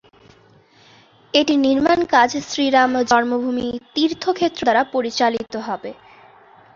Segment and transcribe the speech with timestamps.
[1.33, 5.91] এটির নির্মাণকাজ শ্রী রাম জন্মভূমি তীর্থ ক্ষেত্র দ্বারা পরিচালিত হবে।